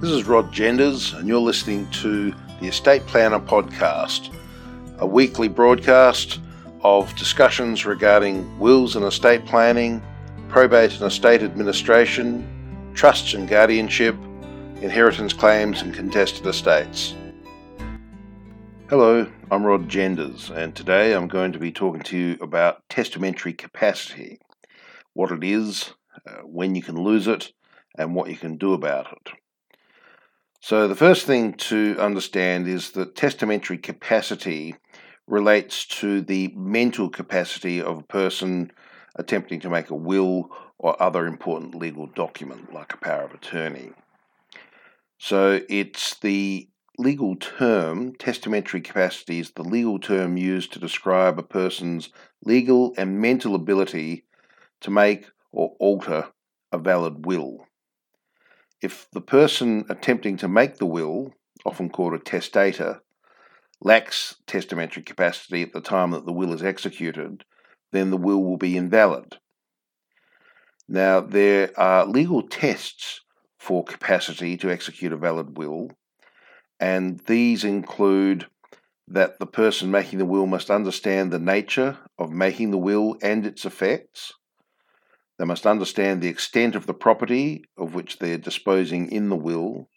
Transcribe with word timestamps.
This 0.00 0.12
is 0.12 0.24
Rod 0.24 0.50
Genders, 0.50 1.12
and 1.12 1.28
you're 1.28 1.38
listening 1.42 1.86
to 1.90 2.32
the 2.58 2.68
Estate 2.68 3.06
Planner 3.06 3.38
Podcast, 3.38 4.34
a 4.96 5.06
weekly 5.06 5.46
broadcast 5.46 6.40
of 6.82 7.14
discussions 7.16 7.84
regarding 7.84 8.58
wills 8.58 8.96
and 8.96 9.04
estate 9.04 9.44
planning, 9.44 10.02
probate 10.48 10.94
and 10.94 11.02
estate 11.02 11.42
administration, 11.42 12.48
trusts 12.94 13.34
and 13.34 13.46
guardianship, 13.46 14.16
inheritance 14.80 15.34
claims, 15.34 15.82
and 15.82 15.92
contested 15.92 16.46
estates. 16.46 17.14
Hello, 18.88 19.30
I'm 19.50 19.64
Rod 19.64 19.86
Genders, 19.86 20.48
and 20.48 20.74
today 20.74 21.12
I'm 21.12 21.28
going 21.28 21.52
to 21.52 21.58
be 21.58 21.72
talking 21.72 22.00
to 22.04 22.16
you 22.16 22.38
about 22.40 22.88
testamentary 22.88 23.52
capacity 23.52 24.40
what 25.12 25.30
it 25.30 25.44
is, 25.44 25.92
uh, 26.26 26.40
when 26.44 26.74
you 26.74 26.80
can 26.80 26.96
lose 26.96 27.28
it, 27.28 27.52
and 27.98 28.14
what 28.14 28.30
you 28.30 28.36
can 28.36 28.56
do 28.56 28.72
about 28.72 29.12
it. 29.12 29.34
So, 30.62 30.86
the 30.86 30.94
first 30.94 31.24
thing 31.26 31.54
to 31.54 31.96
understand 31.98 32.68
is 32.68 32.90
that 32.90 33.16
testamentary 33.16 33.78
capacity 33.78 34.76
relates 35.26 35.86
to 35.86 36.20
the 36.20 36.52
mental 36.54 37.08
capacity 37.08 37.80
of 37.80 37.98
a 37.98 38.02
person 38.02 38.70
attempting 39.16 39.60
to 39.60 39.70
make 39.70 39.88
a 39.88 39.94
will 39.94 40.50
or 40.78 41.02
other 41.02 41.26
important 41.26 41.74
legal 41.74 42.08
document, 42.08 42.74
like 42.74 42.92
a 42.92 42.98
power 42.98 43.22
of 43.22 43.32
attorney. 43.32 43.92
So, 45.16 45.62
it's 45.70 46.18
the 46.18 46.68
legal 46.98 47.36
term, 47.36 48.14
testamentary 48.16 48.82
capacity 48.82 49.38
is 49.38 49.52
the 49.52 49.64
legal 49.64 49.98
term 49.98 50.36
used 50.36 50.74
to 50.74 50.78
describe 50.78 51.38
a 51.38 51.42
person's 51.42 52.10
legal 52.44 52.92
and 52.98 53.18
mental 53.18 53.54
ability 53.54 54.24
to 54.82 54.90
make 54.90 55.24
or 55.52 55.74
alter 55.80 56.28
a 56.70 56.76
valid 56.76 57.24
will 57.24 57.66
if 58.82 59.08
the 59.12 59.20
person 59.20 59.84
attempting 59.88 60.36
to 60.38 60.48
make 60.48 60.76
the 60.76 60.86
will, 60.86 61.34
often 61.64 61.90
called 61.90 62.14
a 62.14 62.18
testator, 62.18 63.02
lacks 63.80 64.36
testamentary 64.46 65.02
capacity 65.02 65.62
at 65.62 65.72
the 65.72 65.80
time 65.80 66.10
that 66.12 66.26
the 66.26 66.32
will 66.32 66.52
is 66.52 66.62
executed, 66.62 67.44
then 67.92 68.10
the 68.10 68.16
will 68.16 68.42
will 68.42 68.56
be 68.56 68.76
invalid. 68.76 69.38
Now, 70.88 71.20
there 71.20 71.70
are 71.78 72.06
legal 72.06 72.42
tests 72.42 73.20
for 73.58 73.84
capacity 73.84 74.56
to 74.56 74.70
execute 74.70 75.12
a 75.12 75.16
valid 75.16 75.56
will, 75.56 75.90
and 76.78 77.20
these 77.26 77.64
include 77.64 78.46
that 79.06 79.38
the 79.38 79.46
person 79.46 79.90
making 79.90 80.18
the 80.18 80.24
will 80.24 80.46
must 80.46 80.70
understand 80.70 81.30
the 81.30 81.38
nature 81.38 81.98
of 82.18 82.30
making 82.30 82.70
the 82.70 82.78
will 82.78 83.16
and 83.22 83.44
its 83.44 83.64
effects, 83.64 84.32
they 85.40 85.46
must 85.46 85.66
understand 85.66 86.20
the 86.20 86.28
extent 86.28 86.76
of 86.76 86.84
the 86.84 86.92
property 86.92 87.64
of 87.78 87.94
which 87.94 88.18
they 88.18 88.32
are 88.32 88.38
disposing 88.38 89.10
in 89.10 89.30
the 89.30 89.36
will. 89.36 89.88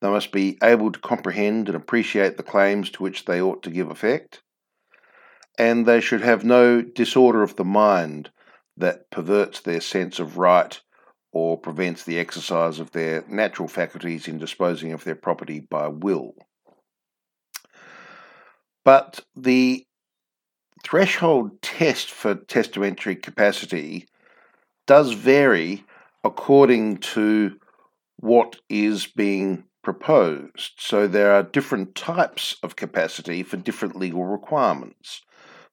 They 0.00 0.08
must 0.08 0.30
be 0.30 0.56
able 0.62 0.92
to 0.92 1.00
comprehend 1.00 1.68
and 1.68 1.74
appreciate 1.74 2.36
the 2.36 2.44
claims 2.44 2.88
to 2.90 3.02
which 3.02 3.24
they 3.24 3.42
ought 3.42 3.64
to 3.64 3.70
give 3.70 3.90
effect. 3.90 4.40
And 5.58 5.84
they 5.84 6.00
should 6.00 6.20
have 6.20 6.44
no 6.44 6.80
disorder 6.80 7.42
of 7.42 7.56
the 7.56 7.64
mind 7.64 8.30
that 8.76 9.10
perverts 9.10 9.58
their 9.58 9.80
sense 9.80 10.20
of 10.20 10.38
right 10.38 10.80
or 11.32 11.58
prevents 11.58 12.04
the 12.04 12.20
exercise 12.20 12.78
of 12.78 12.92
their 12.92 13.24
natural 13.28 13.66
faculties 13.66 14.28
in 14.28 14.38
disposing 14.38 14.92
of 14.92 15.02
their 15.02 15.16
property 15.16 15.58
by 15.58 15.88
will. 15.88 16.34
But 18.84 19.24
the 19.34 19.86
threshold 20.84 21.60
test 21.62 22.12
for 22.12 22.36
testamentary 22.36 23.16
capacity 23.16 24.06
does 24.86 25.12
vary 25.12 25.84
according 26.24 26.98
to 26.98 27.58
what 28.16 28.56
is 28.68 29.06
being 29.06 29.64
proposed. 29.82 30.72
So 30.78 31.08
there 31.08 31.32
are 31.32 31.42
different 31.42 31.94
types 31.94 32.56
of 32.62 32.76
capacity 32.76 33.42
for 33.42 33.56
different 33.56 33.96
legal 33.96 34.24
requirements. 34.24 35.22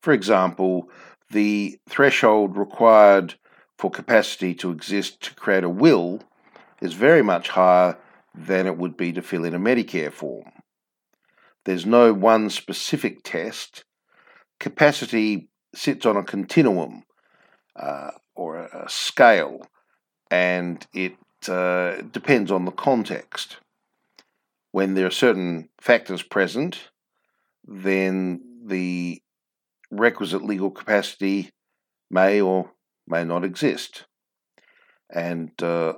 For 0.00 0.12
example, 0.12 0.88
the 1.30 1.78
threshold 1.88 2.56
required 2.56 3.34
for 3.78 3.90
capacity 3.90 4.54
to 4.54 4.70
exist 4.70 5.20
to 5.22 5.34
create 5.34 5.64
a 5.64 5.68
will 5.68 6.22
is 6.80 6.92
very 6.92 7.22
much 7.22 7.48
higher 7.48 7.98
than 8.34 8.66
it 8.66 8.76
would 8.76 8.96
be 8.96 9.12
to 9.12 9.22
fill 9.22 9.44
in 9.44 9.54
a 9.54 9.58
Medicare 9.58 10.12
form. 10.12 10.52
There's 11.64 11.86
no 11.86 12.12
one 12.12 12.48
specific 12.50 13.24
test. 13.24 13.84
Capacity 14.60 15.48
sits 15.74 16.06
on 16.06 16.16
a 16.16 16.22
continuum. 16.22 17.02
Uh, 17.78 18.10
or 18.34 18.56
a, 18.56 18.88
scale, 18.88 19.66
and 20.30 20.86
it 20.94 21.14
uh, 21.48 21.96
depends 22.10 22.50
on 22.50 22.64
the 22.64 22.70
context. 22.70 23.58
When 24.72 24.94
there 24.94 25.06
are 25.06 25.10
certain 25.10 25.68
factors 25.80 26.22
present, 26.22 26.90
then 27.66 28.40
the 28.64 29.20
requisite 29.90 30.42
legal 30.42 30.70
capacity 30.70 31.50
may 32.10 32.40
or 32.40 32.72
may 33.06 33.24
not 33.24 33.44
exist. 33.44 34.06
And 35.10 35.50
uh, 35.62 35.94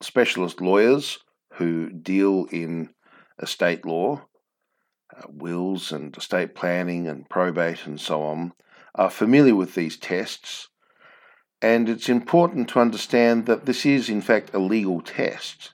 specialist 0.00 0.60
lawyers 0.60 1.18
who 1.54 1.90
deal 1.90 2.46
in 2.50 2.90
estate 3.40 3.84
law, 3.84 4.26
uh, 5.16 5.22
wills 5.28 5.92
and 5.92 6.16
estate 6.16 6.54
planning 6.54 7.06
and 7.06 7.28
probate 7.28 7.86
and 7.86 8.00
so 8.00 8.22
on, 8.22 8.52
are 8.94 9.10
familiar 9.10 9.54
with 9.54 9.74
these 9.74 9.96
tests 9.96 10.68
and 11.64 11.88
it's 11.88 12.10
important 12.10 12.68
to 12.68 12.78
understand 12.78 13.46
that 13.46 13.64
this 13.64 13.86
is, 13.86 14.10
in 14.10 14.20
fact, 14.20 14.52
a 14.52 14.58
legal 14.58 15.00
test. 15.00 15.70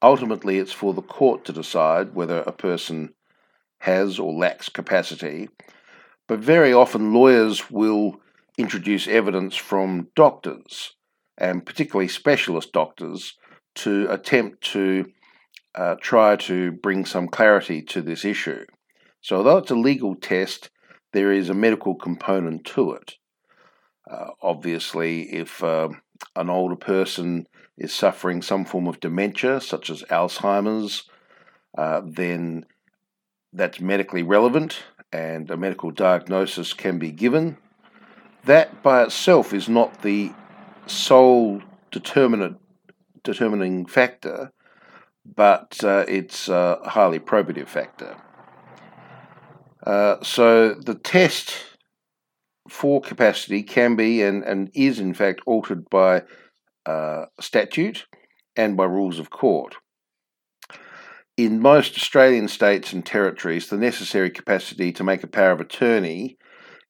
Ultimately, 0.00 0.56
it's 0.56 0.72
for 0.72 0.94
the 0.94 1.02
court 1.02 1.44
to 1.44 1.52
decide 1.52 2.14
whether 2.14 2.38
a 2.38 2.52
person 2.52 3.12
has 3.80 4.18
or 4.18 4.32
lacks 4.32 4.70
capacity, 4.70 5.50
but 6.26 6.38
very 6.38 6.72
often 6.72 7.12
lawyers 7.12 7.70
will 7.70 8.18
introduce 8.56 9.06
evidence 9.06 9.54
from 9.54 10.08
doctors, 10.16 10.94
and 11.36 11.66
particularly 11.66 12.08
specialist 12.08 12.72
doctors, 12.72 13.36
to 13.74 14.06
attempt 14.08 14.62
to 14.72 15.04
uh, 15.74 15.96
try 16.00 16.34
to 16.36 16.72
bring 16.72 17.04
some 17.04 17.28
clarity 17.28 17.82
to 17.82 18.00
this 18.00 18.24
issue. 18.24 18.64
So, 19.20 19.36
although 19.36 19.58
it's 19.58 19.70
a 19.70 19.74
legal 19.74 20.14
test, 20.14 20.70
there 21.12 21.30
is 21.30 21.50
a 21.50 21.54
medical 21.66 21.94
component 21.94 22.64
to 22.64 22.92
it. 22.92 23.16
Uh, 24.10 24.30
obviously, 24.42 25.22
if 25.32 25.62
uh, 25.62 25.88
an 26.34 26.50
older 26.50 26.76
person 26.76 27.46
is 27.78 27.92
suffering 27.92 28.42
some 28.42 28.64
form 28.64 28.88
of 28.88 29.00
dementia, 29.00 29.60
such 29.60 29.88
as 29.88 30.02
Alzheimer's, 30.10 31.04
uh, 31.78 32.02
then 32.04 32.66
that's 33.52 33.80
medically 33.80 34.22
relevant 34.22 34.82
and 35.12 35.50
a 35.50 35.56
medical 35.56 35.90
diagnosis 35.90 36.72
can 36.72 36.98
be 36.98 37.10
given. 37.10 37.56
That 38.44 38.82
by 38.82 39.04
itself 39.04 39.52
is 39.52 39.68
not 39.68 40.02
the 40.02 40.32
sole 40.86 41.62
determinant, 41.90 42.58
determining 43.22 43.86
factor, 43.86 44.52
but 45.24 45.82
uh, 45.84 46.04
it's 46.08 46.48
a 46.48 46.78
highly 46.84 47.18
probative 47.18 47.68
factor. 47.68 48.16
Uh, 49.84 50.22
so 50.22 50.74
the 50.74 50.94
test 50.94 51.54
for 52.70 53.00
capacity 53.00 53.62
can 53.62 53.96
be 53.96 54.22
and, 54.22 54.44
and 54.44 54.70
is 54.74 55.00
in 55.00 55.12
fact 55.12 55.40
altered 55.46 55.88
by 55.90 56.22
uh, 56.86 57.26
statute 57.40 58.06
and 58.56 58.76
by 58.76 58.84
rules 58.84 59.18
of 59.18 59.30
court. 59.30 59.76
In 61.36 61.60
most 61.60 61.96
Australian 61.96 62.48
states 62.48 62.92
and 62.92 63.04
territories, 63.04 63.68
the 63.68 63.76
necessary 63.76 64.30
capacity 64.30 64.92
to 64.92 65.04
make 65.04 65.22
a 65.22 65.28
power 65.28 65.52
of 65.52 65.60
attorney 65.60 66.36